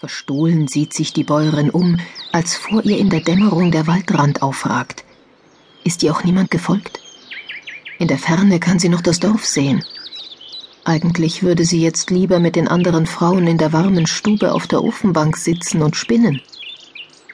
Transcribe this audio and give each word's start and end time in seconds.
Verstohlen 0.00 0.68
sieht 0.68 0.94
sich 0.94 1.12
die 1.12 1.24
Bäuerin 1.24 1.70
um, 1.70 1.98
als 2.30 2.54
vor 2.54 2.84
ihr 2.84 2.98
in 2.98 3.10
der 3.10 3.18
Dämmerung 3.18 3.72
der 3.72 3.88
Waldrand 3.88 4.42
aufragt. 4.42 5.02
Ist 5.82 6.04
ihr 6.04 6.12
auch 6.12 6.22
niemand 6.22 6.52
gefolgt? 6.52 7.00
In 7.98 8.06
der 8.06 8.18
Ferne 8.18 8.60
kann 8.60 8.78
sie 8.78 8.88
noch 8.88 9.00
das 9.00 9.18
Dorf 9.18 9.44
sehen. 9.44 9.84
Eigentlich 10.84 11.42
würde 11.42 11.64
sie 11.64 11.82
jetzt 11.82 12.10
lieber 12.10 12.38
mit 12.38 12.54
den 12.54 12.68
anderen 12.68 13.06
Frauen 13.06 13.48
in 13.48 13.58
der 13.58 13.72
warmen 13.72 14.06
Stube 14.06 14.52
auf 14.52 14.68
der 14.68 14.84
Ofenbank 14.84 15.36
sitzen 15.36 15.82
und 15.82 15.96
spinnen. 15.96 16.42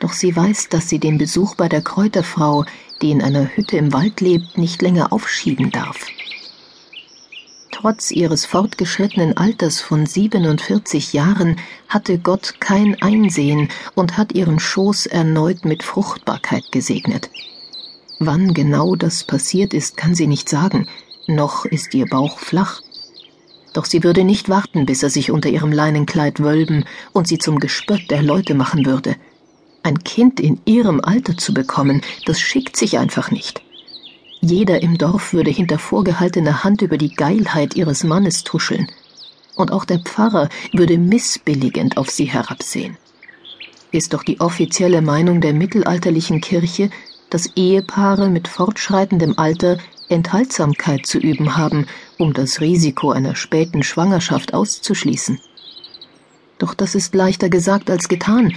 Doch 0.00 0.14
sie 0.14 0.34
weiß, 0.34 0.70
dass 0.70 0.88
sie 0.88 0.98
den 0.98 1.18
Besuch 1.18 1.56
bei 1.56 1.68
der 1.68 1.82
Kräuterfrau, 1.82 2.64
die 3.02 3.10
in 3.10 3.20
einer 3.20 3.54
Hütte 3.54 3.76
im 3.76 3.92
Wald 3.92 4.22
lebt, 4.22 4.56
nicht 4.56 4.80
länger 4.80 5.12
aufschieben 5.12 5.70
darf. 5.70 6.06
Trotz 7.84 8.10
ihres 8.10 8.46
fortgeschrittenen 8.46 9.36
Alters 9.36 9.82
von 9.82 10.06
47 10.06 11.12
Jahren 11.12 11.56
hatte 11.86 12.18
Gott 12.18 12.54
kein 12.58 12.96
Einsehen 13.02 13.68
und 13.94 14.16
hat 14.16 14.32
ihren 14.32 14.58
Schoß 14.58 15.04
erneut 15.04 15.66
mit 15.66 15.82
Fruchtbarkeit 15.82 16.72
gesegnet. 16.72 17.28
Wann 18.18 18.54
genau 18.54 18.96
das 18.96 19.24
passiert 19.24 19.74
ist, 19.74 19.98
kann 19.98 20.14
sie 20.14 20.26
nicht 20.26 20.48
sagen, 20.48 20.88
noch 21.26 21.66
ist 21.66 21.92
ihr 21.92 22.06
Bauch 22.06 22.38
flach. 22.38 22.80
Doch 23.74 23.84
sie 23.84 24.02
würde 24.02 24.24
nicht 24.24 24.48
warten, 24.48 24.86
bis 24.86 25.02
er 25.02 25.10
sich 25.10 25.30
unter 25.30 25.50
ihrem 25.50 25.70
Leinenkleid 25.70 26.40
wölben 26.40 26.86
und 27.12 27.28
sie 27.28 27.36
zum 27.36 27.58
Gespött 27.58 28.10
der 28.10 28.22
Leute 28.22 28.54
machen 28.54 28.86
würde. 28.86 29.14
Ein 29.82 29.98
Kind 29.98 30.40
in 30.40 30.58
ihrem 30.64 31.02
Alter 31.02 31.36
zu 31.36 31.52
bekommen, 31.52 32.00
das 32.24 32.40
schickt 32.40 32.78
sich 32.78 32.96
einfach 32.96 33.30
nicht. 33.30 33.63
Jeder 34.46 34.82
im 34.82 34.98
Dorf 34.98 35.32
würde 35.32 35.50
hinter 35.50 35.78
vorgehaltener 35.78 36.64
Hand 36.64 36.82
über 36.82 36.98
die 36.98 37.14
Geilheit 37.14 37.76
ihres 37.76 38.04
Mannes 38.04 38.44
tuscheln. 38.44 38.88
Und 39.56 39.72
auch 39.72 39.86
der 39.86 40.00
Pfarrer 40.00 40.50
würde 40.74 40.98
missbilligend 40.98 41.96
auf 41.96 42.10
sie 42.10 42.26
herabsehen. 42.26 42.98
Ist 43.90 44.12
doch 44.12 44.22
die 44.22 44.40
offizielle 44.40 45.00
Meinung 45.00 45.40
der 45.40 45.54
mittelalterlichen 45.54 46.42
Kirche, 46.42 46.90
dass 47.30 47.56
Ehepaare 47.56 48.28
mit 48.28 48.46
fortschreitendem 48.46 49.38
Alter 49.38 49.78
Enthaltsamkeit 50.10 51.06
zu 51.06 51.16
üben 51.16 51.56
haben, 51.56 51.86
um 52.18 52.34
das 52.34 52.60
Risiko 52.60 53.12
einer 53.12 53.36
späten 53.36 53.82
Schwangerschaft 53.82 54.52
auszuschließen. 54.52 55.40
Doch 56.58 56.74
das 56.74 56.94
ist 56.94 57.14
leichter 57.14 57.48
gesagt 57.48 57.88
als 57.88 58.08
getan. 58.08 58.52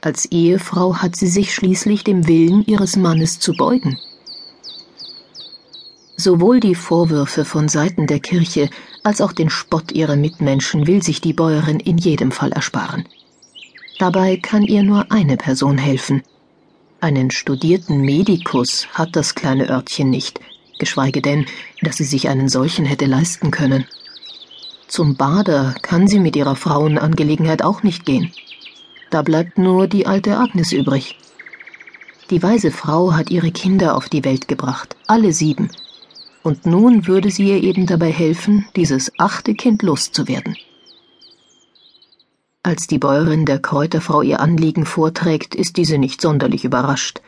Als 0.00 0.24
Ehefrau 0.24 0.96
hat 0.96 1.14
sie 1.14 1.28
sich 1.28 1.54
schließlich 1.54 2.04
dem 2.04 2.26
Willen 2.26 2.64
ihres 2.64 2.96
Mannes 2.96 3.38
zu 3.38 3.52
beugen. 3.52 3.98
Sowohl 6.26 6.58
die 6.58 6.74
Vorwürfe 6.74 7.44
von 7.44 7.68
Seiten 7.68 8.08
der 8.08 8.18
Kirche 8.18 8.68
als 9.04 9.20
auch 9.20 9.30
den 9.30 9.48
Spott 9.48 9.92
ihrer 9.92 10.16
Mitmenschen 10.16 10.88
will 10.88 11.00
sich 11.00 11.20
die 11.20 11.32
Bäuerin 11.32 11.78
in 11.78 11.98
jedem 11.98 12.32
Fall 12.32 12.50
ersparen. 12.50 13.04
Dabei 14.00 14.36
kann 14.36 14.64
ihr 14.64 14.82
nur 14.82 15.12
eine 15.12 15.36
Person 15.36 15.78
helfen. 15.78 16.24
Einen 17.00 17.30
studierten 17.30 18.00
Medikus 18.00 18.88
hat 18.92 19.14
das 19.14 19.36
kleine 19.36 19.70
Örtchen 19.70 20.10
nicht, 20.10 20.40
geschweige 20.80 21.22
denn, 21.22 21.46
dass 21.82 21.98
sie 21.98 22.02
sich 22.02 22.28
einen 22.28 22.48
solchen 22.48 22.86
hätte 22.86 23.06
leisten 23.06 23.52
können. 23.52 23.86
Zum 24.88 25.14
Bader 25.14 25.76
kann 25.80 26.08
sie 26.08 26.18
mit 26.18 26.34
ihrer 26.34 26.56
Frauenangelegenheit 26.56 27.62
auch 27.62 27.84
nicht 27.84 28.04
gehen. 28.04 28.32
Da 29.10 29.22
bleibt 29.22 29.58
nur 29.58 29.86
die 29.86 30.08
alte 30.08 30.38
Agnes 30.38 30.72
übrig. 30.72 31.16
Die 32.30 32.42
weise 32.42 32.72
Frau 32.72 33.12
hat 33.12 33.30
ihre 33.30 33.52
Kinder 33.52 33.96
auf 33.96 34.08
die 34.08 34.24
Welt 34.24 34.48
gebracht, 34.48 34.96
alle 35.06 35.32
sieben, 35.32 35.70
und 36.46 36.64
nun 36.64 37.08
würde 37.08 37.32
sie 37.32 37.48
ihr 37.48 37.60
eben 37.64 37.86
dabei 37.86 38.12
helfen, 38.12 38.66
dieses 38.76 39.10
achte 39.18 39.54
Kind 39.54 39.82
loszuwerden. 39.82 40.56
Als 42.62 42.86
die 42.86 43.00
Bäuerin 43.00 43.46
der 43.46 43.58
Kräuterfrau 43.58 44.22
ihr 44.22 44.38
Anliegen 44.38 44.86
vorträgt, 44.86 45.56
ist 45.56 45.76
diese 45.76 45.98
nicht 45.98 46.20
sonderlich 46.20 46.64
überrascht. 46.64 47.20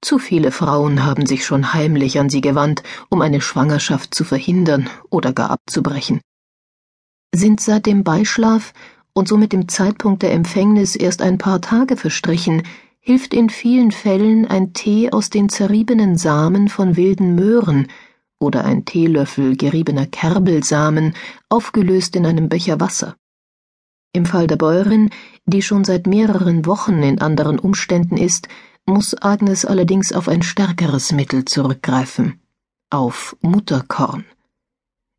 Zu 0.00 0.18
viele 0.18 0.50
Frauen 0.50 1.04
haben 1.04 1.26
sich 1.26 1.44
schon 1.44 1.74
heimlich 1.74 2.18
an 2.18 2.30
sie 2.30 2.40
gewandt, 2.40 2.82
um 3.10 3.20
eine 3.20 3.42
Schwangerschaft 3.42 4.14
zu 4.14 4.24
verhindern 4.24 4.88
oder 5.10 5.34
gar 5.34 5.50
abzubrechen. 5.50 6.22
Sind 7.34 7.60
seit 7.60 7.84
dem 7.84 8.02
Beischlaf 8.02 8.72
und 9.12 9.28
somit 9.28 9.52
dem 9.52 9.68
Zeitpunkt 9.68 10.22
der 10.22 10.32
Empfängnis 10.32 10.96
erst 10.96 11.20
ein 11.20 11.36
paar 11.36 11.60
Tage 11.60 11.98
verstrichen, 11.98 12.62
hilft 12.98 13.34
in 13.34 13.50
vielen 13.50 13.92
Fällen 13.92 14.46
ein 14.46 14.72
Tee 14.72 15.12
aus 15.12 15.28
den 15.28 15.50
zerriebenen 15.50 16.16
Samen 16.16 16.68
von 16.68 16.96
wilden 16.96 17.34
Möhren, 17.34 17.88
oder 18.44 18.64
ein 18.64 18.84
Teelöffel 18.84 19.56
geriebener 19.56 20.06
Kerbelsamen, 20.06 21.14
aufgelöst 21.48 22.14
in 22.14 22.26
einem 22.26 22.48
Becher 22.48 22.78
Wasser. 22.78 23.16
Im 24.12 24.26
Fall 24.26 24.46
der 24.46 24.56
Bäuerin, 24.56 25.10
die 25.46 25.62
schon 25.62 25.84
seit 25.84 26.06
mehreren 26.06 26.66
Wochen 26.66 27.02
in 27.02 27.20
anderen 27.20 27.58
Umständen 27.58 28.16
ist, 28.16 28.48
muss 28.86 29.20
Agnes 29.20 29.64
allerdings 29.64 30.12
auf 30.12 30.28
ein 30.28 30.42
stärkeres 30.42 31.10
Mittel 31.12 31.44
zurückgreifen, 31.46 32.40
auf 32.90 33.36
Mutterkorn. 33.40 34.24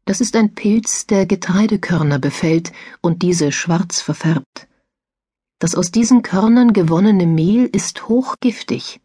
Das 0.05 0.21
ist 0.21 0.35
ein 0.35 0.53
Pilz, 0.53 1.07
der 1.07 1.25
Getreidekörner 1.25 2.19
befällt 2.19 2.71
und 3.01 3.23
diese 3.23 3.51
schwarz 3.51 4.01
verfärbt. 4.01 4.67
Das 5.59 5.73
aus 5.73 5.89
diesen 5.89 6.21
Körnern 6.21 6.73
gewonnene 6.73 7.25
Mehl 7.25 7.65
ist 7.65 8.07
hochgiftig 8.07 9.01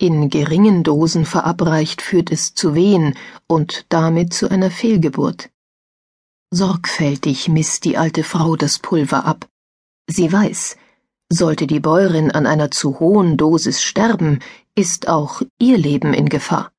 in 0.00 0.30
geringen 0.30 0.82
Dosen 0.82 1.26
verabreicht 1.26 2.00
führt 2.00 2.32
es 2.32 2.54
zu 2.54 2.74
Wehen 2.74 3.14
und 3.46 3.84
damit 3.90 4.32
zu 4.32 4.50
einer 4.50 4.70
Fehlgeburt. 4.70 5.50
Sorgfältig 6.50 7.48
misst 7.48 7.84
die 7.84 7.98
alte 7.98 8.24
Frau 8.24 8.56
das 8.56 8.78
Pulver 8.78 9.26
ab. 9.26 9.46
Sie 10.08 10.32
weiß, 10.32 10.76
sollte 11.28 11.66
die 11.66 11.80
Bäuerin 11.80 12.30
an 12.30 12.46
einer 12.46 12.70
zu 12.70 12.98
hohen 12.98 13.36
Dosis 13.36 13.82
sterben, 13.82 14.40
ist 14.74 15.06
auch 15.06 15.42
ihr 15.58 15.76
Leben 15.76 16.14
in 16.14 16.28
Gefahr. 16.28 16.72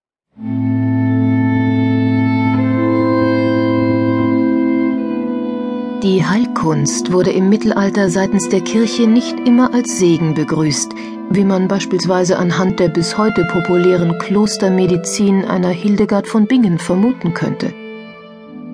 Die 6.04 6.26
Heilkunst 6.26 7.12
wurde 7.12 7.32
im 7.32 7.50
Mittelalter 7.50 8.10
seitens 8.10 8.50
der 8.50 8.62
Kirche 8.62 9.06
nicht 9.08 9.40
immer 9.42 9.74
als 9.76 10.00
Segen 10.00 10.34
begrüßt, 10.34 10.96
wie 11.34 11.46
man 11.46 11.68
beispielsweise 11.68 12.38
anhand 12.38 12.80
der 12.80 12.90
bis 12.90 13.18
heute 13.18 13.46
populären 13.46 14.18
Klostermedizin 14.18 15.46
einer 15.46 15.70
Hildegard 15.70 16.28
von 16.28 16.46
Bingen 16.46 16.78
vermuten 16.78 17.34
könnte. 17.34 17.74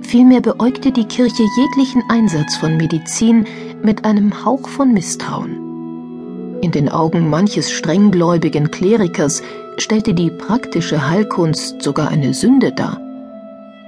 Vielmehr 0.01 0.41
beäugte 0.41 0.91
die 0.91 1.05
Kirche 1.05 1.43
jeglichen 1.57 2.01
Einsatz 2.09 2.55
von 2.55 2.77
Medizin 2.77 3.45
mit 3.83 4.05
einem 4.05 4.43
Hauch 4.43 4.67
von 4.67 4.91
Misstrauen. 4.91 6.59
In 6.61 6.71
den 6.71 6.89
Augen 6.89 7.29
manches 7.29 7.71
strenggläubigen 7.71 8.71
Klerikers 8.71 9.43
stellte 9.77 10.15
die 10.15 10.31
praktische 10.31 11.07
Heilkunst 11.07 11.83
sogar 11.83 12.09
eine 12.09 12.33
Sünde 12.33 12.71
dar. 12.71 12.99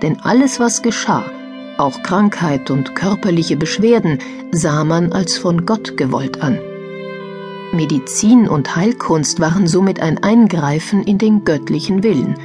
Denn 0.03 0.18
alles, 0.22 0.59
was 0.59 0.84
geschah, 0.84 1.24
auch 1.79 2.03
Krankheit 2.03 2.69
und 2.69 2.94
körperliche 2.94 3.58
Beschwerden, 3.58 4.19
sah 4.52 4.84
man 4.84 5.12
als 5.12 5.38
von 5.38 5.66
Gott 5.66 5.97
gewollt 5.97 6.44
an. 6.44 6.59
Medizin 7.72 8.47
und 8.47 8.75
Heilkunst 8.75 9.40
waren 9.40 9.68
somit 9.68 10.00
ein 10.00 10.18
Eingreifen 10.24 11.03
in 11.03 11.18
den 11.18 11.46
göttlichen 11.46 12.03
Willen. 12.03 12.35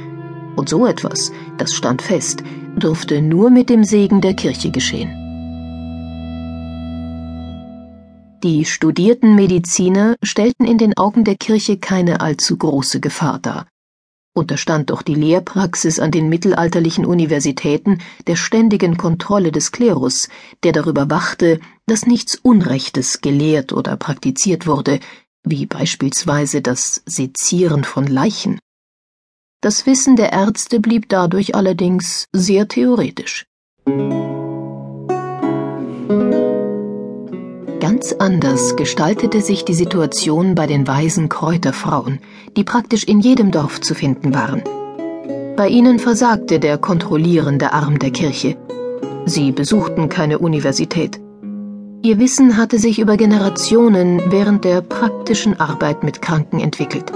Und 0.55 0.69
so 0.69 0.85
etwas, 0.85 1.31
das 1.57 1.73
stand 1.73 2.01
fest, 2.01 2.43
durfte 2.77 3.21
nur 3.21 3.49
mit 3.49 3.69
dem 3.69 3.83
Segen 3.83 4.21
der 4.21 4.35
Kirche 4.35 4.69
geschehen. 4.71 5.21
Die 8.43 8.65
studierten 8.65 9.33
Mediziner 9.33 10.15
stellten 10.21 10.65
in 10.67 10.77
den 10.77 10.95
Augen 10.95 11.23
der 11.23 11.35
Kirche 11.35 11.77
keine 11.77 12.21
allzu 12.21 12.57
große 12.57 12.99
Gefahr 12.99 13.39
dar. 13.39 13.65
Unterstand 14.37 14.89
doch 14.89 15.01
die 15.01 15.15
Lehrpraxis 15.15 15.97
an 15.97 16.11
den 16.11 16.27
mittelalterlichen 16.27 17.05
Universitäten 17.05 17.99
der 18.27 18.35
ständigen 18.35 18.97
Kontrolle 18.97 19.53
des 19.53 19.71
Klerus, 19.71 20.27
der 20.63 20.73
darüber 20.73 21.09
wachte, 21.09 21.61
dass 21.85 22.05
nichts 22.05 22.35
Unrechtes 22.35 23.21
gelehrt 23.21 23.71
oder 23.71 23.95
praktiziert 23.95 24.67
wurde, 24.67 24.99
wie 25.45 25.65
beispielsweise 25.65 26.61
das 26.61 27.01
Sezieren 27.05 27.83
von 27.83 28.07
Leichen. 28.07 28.59
Das 29.61 29.85
Wissen 29.85 30.15
der 30.15 30.33
Ärzte 30.33 30.79
blieb 30.79 31.09
dadurch 31.09 31.55
allerdings 31.55 32.25
sehr 32.33 32.67
theoretisch. 32.67 33.45
Ganz 37.79 38.13
anders 38.13 38.75
gestaltete 38.75 39.41
sich 39.41 39.63
die 39.65 39.73
Situation 39.73 40.55
bei 40.55 40.67
den 40.67 40.87
weisen 40.87 41.29
Kräuterfrauen, 41.29 42.19
die 42.57 42.63
praktisch 42.63 43.03
in 43.03 43.19
jedem 43.19 43.51
Dorf 43.51 43.81
zu 43.81 43.95
finden 43.95 44.33
waren. 44.33 44.63
Bei 45.55 45.69
ihnen 45.69 45.99
versagte 45.99 46.59
der 46.59 46.77
kontrollierende 46.77 47.73
Arm 47.73 47.97
der 47.99 48.11
Kirche. 48.11 48.57
Sie 49.25 49.51
besuchten 49.51 50.09
keine 50.09 50.39
Universität. 50.39 51.19
Ihr 52.05 52.19
Wissen 52.19 52.55
hatte 52.55 52.77
sich 52.77 52.99
über 52.99 53.17
Generationen 53.17 54.21
während 54.31 54.63
der 54.63 54.81
praktischen 54.81 55.59
Arbeit 55.59 56.03
mit 56.03 56.21
Kranken 56.21 56.59
entwickelt. 56.59 57.11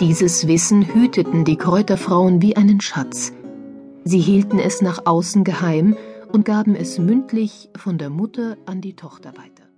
Dieses 0.00 0.46
Wissen 0.46 0.82
hüteten 0.82 1.46
die 1.46 1.56
Kräuterfrauen 1.56 2.42
wie 2.42 2.56
einen 2.56 2.82
Schatz. 2.82 3.32
Sie 4.04 4.18
hielten 4.18 4.58
es 4.58 4.82
nach 4.82 5.06
außen 5.06 5.44
geheim 5.44 5.96
und 6.30 6.44
gaben 6.44 6.76
es 6.76 6.98
mündlich 6.98 7.70
von 7.74 7.96
der 7.96 8.10
Mutter 8.10 8.58
an 8.66 8.82
die 8.82 8.96
Tochter 8.96 9.30
weiter. 9.38 9.69